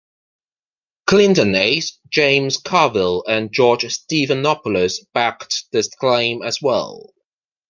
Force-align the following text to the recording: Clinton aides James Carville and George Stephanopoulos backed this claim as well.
Clinton 1.05 1.53
aides 1.53 1.99
James 2.09 2.57
Carville 2.57 3.23
and 3.27 3.53
George 3.53 3.83
Stephanopoulos 3.83 4.97
backed 5.13 5.65
this 5.71 5.89
claim 5.93 6.41
as 6.41 6.59
well. 6.59 7.13